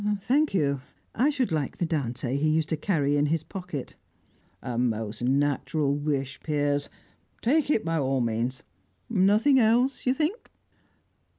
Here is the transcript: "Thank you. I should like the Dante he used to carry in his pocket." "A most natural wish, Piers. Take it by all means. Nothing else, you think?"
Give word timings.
"Thank 0.19 0.55
you. 0.55 0.81
I 1.13 1.29
should 1.29 1.51
like 1.51 1.77
the 1.77 1.85
Dante 1.85 2.35
he 2.35 2.49
used 2.49 2.69
to 2.69 2.75
carry 2.75 3.17
in 3.17 3.27
his 3.27 3.43
pocket." 3.43 3.97
"A 4.63 4.75
most 4.75 5.21
natural 5.23 5.93
wish, 5.95 6.39
Piers. 6.39 6.89
Take 7.43 7.69
it 7.69 7.85
by 7.85 7.99
all 7.99 8.19
means. 8.19 8.63
Nothing 9.11 9.59
else, 9.59 10.07
you 10.07 10.15
think?" 10.15 10.49